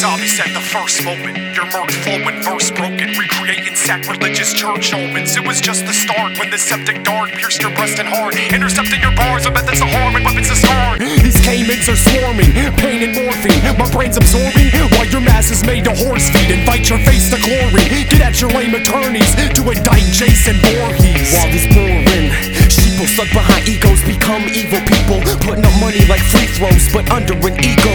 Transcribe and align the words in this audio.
said 0.00 0.48
the 0.56 0.64
first 0.64 1.04
moment. 1.04 1.36
Your 1.52 1.68
mirth 1.76 1.92
flowing, 2.00 2.40
verse 2.40 2.72
broken, 2.72 3.12
recreating 3.20 3.76
sacrilegious 3.76 4.54
church 4.54 4.94
omens. 4.94 5.36
It 5.36 5.44
was 5.44 5.60
just 5.60 5.84
the 5.84 5.92
start 5.92 6.38
when 6.40 6.48
the 6.48 6.56
septic 6.56 7.04
dart 7.04 7.28
pierced 7.36 7.60
your 7.60 7.68
breast 7.76 8.00
and 8.00 8.08
heart, 8.08 8.32
intercepting 8.48 8.96
your 9.04 9.12
bars 9.12 9.44
of 9.44 9.52
methods 9.52 9.82
of 9.84 9.92
harm 9.92 10.16
and 10.16 10.24
weapons 10.24 10.48
to 10.48 10.56
scar. 10.56 10.96
These 10.96 11.36
caimans 11.44 11.84
are 11.92 12.00
swarming, 12.00 12.48
pain 12.80 13.04
and 13.04 13.12
morphine. 13.12 13.60
My 13.76 13.84
brain's 13.92 14.16
absorbing 14.16 14.72
while 14.96 15.04
your 15.12 15.20
mass 15.20 15.52
is 15.52 15.60
made 15.68 15.84
to 15.84 15.92
horse 15.92 16.32
feed. 16.32 16.48
Invite 16.48 16.88
your 16.88 17.00
face 17.04 17.28
to 17.28 17.36
glory. 17.36 17.84
Get 18.08 18.24
at 18.24 18.40
your 18.40 18.48
lame 18.56 18.72
attorneys 18.72 19.36
to 19.36 19.62
indict 19.68 20.08
Jason 20.16 20.56
Voorhees. 20.64 21.28
While 21.36 21.52
he's 21.52 21.68
boring, 21.76 22.32
sheeple 22.72 23.04
stuck 23.04 23.28
behind 23.36 23.68
egos 23.68 24.00
become 24.08 24.48
evil 24.48 24.80
people. 24.80 25.20
Putting 25.44 25.68
up 25.68 25.76
money 25.76 26.00
like 26.08 26.24
free 26.24 26.48
throws, 26.56 26.88
but 26.88 27.04
under 27.12 27.36
an 27.36 27.60
ego. 27.60 27.89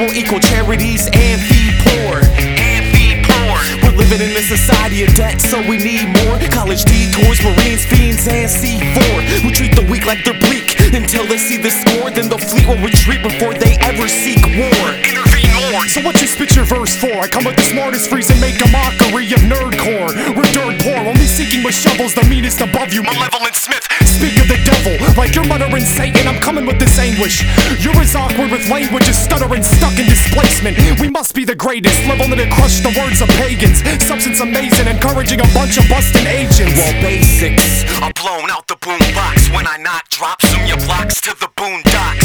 Will 0.00 0.14
equal 0.16 0.40
charities 0.40 1.08
and 1.12 1.40
feed 1.44 1.76
poor. 1.84 2.24
And 2.40 2.82
feed 2.96 3.20
poor. 3.28 3.56
We're 3.84 3.96
living 4.00 4.24
in 4.24 4.32
a 4.32 4.40
society 4.40 5.04
of 5.04 5.12
debt, 5.14 5.40
so 5.40 5.60
we 5.68 5.76
need 5.76 6.08
more. 6.24 6.40
College 6.48 6.84
detours, 6.88 7.44
Marines, 7.44 7.84
fiends, 7.84 8.24
and 8.26 8.48
C4. 8.48 9.44
We 9.44 9.52
treat 9.52 9.76
the 9.76 9.84
weak 9.92 10.06
like 10.06 10.24
they're 10.24 10.40
bleak 10.40 10.80
until 10.96 11.26
they 11.26 11.36
see 11.36 11.60
the 11.60 11.70
score. 11.70 12.10
Then 12.10 12.32
the 12.32 12.38
fleet 12.38 12.66
will 12.66 12.80
retreat 12.80 13.22
before 13.22 13.52
they 13.52 13.76
ever 13.84 14.08
seek 14.08 14.40
war. 14.56 14.80
Intervene 15.04 15.52
more. 15.68 15.84
So 15.92 16.00
what 16.00 16.16
you 16.20 16.26
spit 16.26 16.56
your 16.56 16.64
verse 16.64 16.96
for? 16.96 17.12
I 17.20 17.28
come 17.28 17.44
with 17.44 17.56
the 17.56 17.68
smartest 17.68 18.08
freeze 18.08 18.30
and 18.30 18.40
make 18.40 18.56
a 18.64 18.68
mockery 18.72 19.28
of 19.36 19.44
nerdcore. 19.44 20.16
We're 20.32 20.48
dirt 20.56 20.80
poor, 20.80 20.96
only 21.04 21.28
seeking 21.28 21.62
with 21.62 21.74
shovels 21.74 22.14
the 22.14 22.24
meanest 22.24 22.60
above 22.62 22.94
you. 22.94 23.02
Malevolent 23.02 23.54
Smith. 23.54 23.99
Speak 24.20 24.36
of 24.36 24.48
the 24.52 24.60
devil, 24.68 24.92
like 25.16 25.34
you're 25.34 25.48
muttering 25.48 25.86
Satan. 25.86 26.28
I'm 26.28 26.42
coming 26.42 26.66
with 26.66 26.78
this 26.78 26.98
anguish. 26.98 27.40
You're 27.80 27.96
as 27.96 28.14
awkward 28.14 28.50
with 28.52 28.68
language 28.68 29.08
as 29.08 29.16
stuttering, 29.16 29.62
stuck 29.62 29.96
in 29.96 30.04
displacement. 30.12 30.76
We 31.00 31.08
must 31.08 31.34
be 31.34 31.46
the 31.46 31.54
greatest, 31.54 32.04
level 32.04 32.28
to 32.36 32.46
crush 32.52 32.80
the 32.80 32.92
words 33.00 33.22
of 33.22 33.28
pagans. 33.40 33.80
Substance 34.04 34.40
amazing, 34.40 34.88
encouraging 34.88 35.40
a 35.40 35.48
bunch 35.56 35.78
of 35.78 35.88
busting 35.88 36.26
agents. 36.26 36.76
Well, 36.76 36.92
basics. 37.00 37.88
I'm 38.02 38.12
blown 38.12 38.50
out 38.50 38.68
the 38.68 38.76
boombox 38.76 39.56
when 39.56 39.66
I 39.66 39.78
not 39.78 40.06
drop 40.10 40.42
some 40.42 40.66
your 40.66 40.76
blocks 40.84 41.18
to 41.22 41.32
the 41.40 41.48
boondocks. 41.56 42.19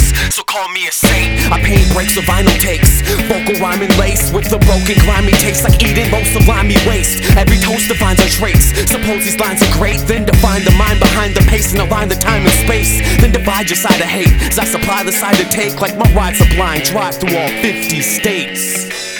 Call 0.55 0.69
me 0.69 0.87
a 0.87 0.91
saint. 0.91 1.51
I 1.51 1.59
paint 1.59 1.91
breaks 1.91 2.15
of 2.15 2.23
vinyl 2.23 2.57
takes. 2.63 3.01
Vocal 3.27 3.59
rhyming 3.59 3.91
laced 3.99 4.33
with 4.33 4.49
the 4.49 4.57
broken 4.59 4.95
grimy 5.03 5.33
taste 5.33 5.65
like 5.65 5.83
eating 5.83 6.09
most 6.09 6.33
of 6.33 6.47
limey 6.47 6.79
waste. 6.87 7.19
Every 7.35 7.57
toast 7.57 7.89
defines 7.89 8.21
our 8.21 8.31
traits. 8.31 8.71
Suppose 8.89 9.25
these 9.25 9.37
lines 9.37 9.61
are 9.61 9.73
great, 9.75 9.99
then 10.07 10.23
define 10.23 10.63
the 10.63 10.71
mind 10.79 11.01
behind 11.01 11.35
the 11.35 11.43
pace 11.51 11.73
and 11.73 11.81
align 11.81 12.07
the 12.07 12.15
time 12.15 12.43
and 12.43 12.55
space. 12.63 13.03
Then 13.19 13.33
divide 13.33 13.67
your 13.67 13.75
side 13.75 13.99
of 13.99 14.07
hate. 14.07 14.31
As 14.47 14.57
I 14.57 14.63
supply 14.63 15.03
the 15.03 15.11
side 15.11 15.35
to 15.35 15.45
take 15.51 15.81
like 15.81 15.97
my 15.97 16.07
ride 16.15 16.37
sublime. 16.37 16.79
Drive 16.83 17.15
through 17.15 17.35
all 17.35 17.49
50 17.59 17.99
states. 17.99 19.14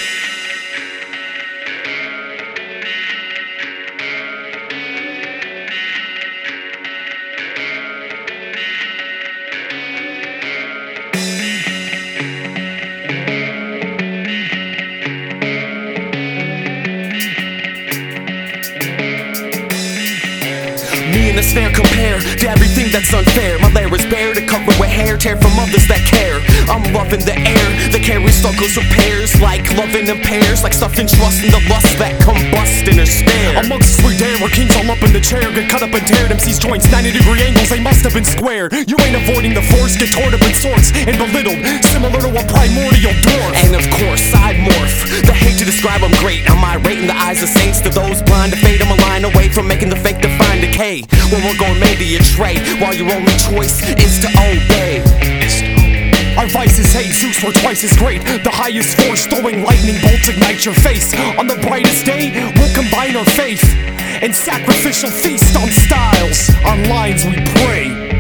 The 21.46 21.70
compare 21.70 22.18
to 22.42 22.46
everything 22.50 22.90
that's 22.90 23.14
unfair. 23.14 23.60
My 23.60 23.70
lair 23.72 23.94
is 23.94 24.06
bare 24.10 24.34
to 24.34 24.42
cover 24.46 24.74
with 24.82 24.90
hair, 24.90 25.16
tear 25.16 25.38
from 25.38 25.54
others 25.62 25.86
that 25.88 26.02
care. 26.10 26.42
I'm 26.66 26.82
loving 26.90 27.22
the 27.22 27.38
air 27.38 27.68
that 27.94 28.02
carries 28.02 28.42
struggles 28.42 28.76
of 28.76 28.84
pairs, 28.90 29.30
like 29.40 29.62
loving 29.78 30.10
in 30.10 30.20
pairs, 30.26 30.64
like 30.66 30.74
stuffing 30.74 31.06
trust 31.06 31.46
in 31.46 31.54
the 31.54 31.62
lust 31.70 32.02
that 32.02 32.18
combust 32.20 32.90
in 32.90 32.98
her 32.98 33.06
stare. 33.06 33.62
Amongst 33.62 34.02
sweet 34.02 34.20
air 34.22 34.36
where 34.42 34.50
kings 34.52 34.76
all 34.76 34.90
up 34.92 35.02
in 35.02 35.14
the 35.14 35.22
chair 35.22 35.42
Get 35.54 35.70
cut 35.70 35.82
up 35.82 35.94
and 35.94 36.04
teared 36.04 36.30
MC's 36.30 36.60
joints 36.60 36.92
90 36.92 37.12
degree 37.12 37.42
angles 37.42 37.70
They 37.70 37.80
must 37.80 38.04
have 38.04 38.14
been 38.14 38.28
squared 38.28 38.74
You 38.74 38.98
ain't 39.02 39.16
avoiding 39.16 39.54
the 39.54 39.64
force 39.64 39.96
Get 39.96 40.12
torn 40.12 40.34
up 40.34 40.44
in 40.44 40.54
sorts 40.54 40.92
And 41.08 41.16
belittled 41.18 41.62
Similar 41.88 42.20
to 42.20 42.30
a 42.36 42.44
primordial 42.46 43.16
dwarf 43.24 43.54
And 43.64 43.74
of 43.80 43.86
course, 43.96 44.35
describe 45.86 46.02
I'm 46.04 46.18
great. 46.20 46.50
I'm 46.50 46.64
irate 46.66 46.98
in 46.98 47.08
the 47.08 47.16
eyes 47.16 47.44
of 47.44 47.50
saints. 47.50 47.80
To 47.82 47.90
those 47.90 48.22
blind 48.24 48.54
to 48.54 48.58
fate, 48.58 48.82
I'm 48.82 48.90
a 48.90 49.00
line 49.04 49.24
away 49.24 49.50
from 49.50 49.68
making 49.68 49.90
the 49.90 49.96
fake 49.96 50.20
define 50.20 50.62
decay. 50.62 51.04
When 51.30 51.44
we're 51.46 51.58
going 51.58 51.80
maybe 51.80 52.16
a 52.16 52.20
tray, 52.20 52.58
while 52.82 52.94
your 52.94 53.12
only 53.14 53.38
choice 53.38 53.86
is 54.02 54.18
to 54.26 54.30
obey. 54.34 55.06
Our 56.38 56.48
vice 56.48 56.80
is 56.80 56.92
hate 56.92 57.14
Zeus 57.14 57.38
for 57.40 57.54
twice 57.54 57.82
as 57.86 57.96
great 57.96 58.22
The 58.22 58.52
highest 58.52 59.00
force 59.00 59.26
Throwing 59.26 59.64
lightning 59.64 59.96
bolts 60.02 60.28
ignite 60.28 60.66
your 60.66 60.74
face 60.74 61.14
On 61.40 61.48
the 61.48 61.56
brightest 61.56 62.06
day 62.06 62.52
We'll 62.58 62.76
combine 62.76 63.16
our 63.16 63.24
faith 63.24 63.64
And 64.22 64.36
sacrificial 64.36 65.10
feast 65.10 65.56
on 65.56 65.70
styles 65.72 66.52
On 66.66 66.90
lines 66.90 67.24
we 67.24 67.38
pray 67.64 68.15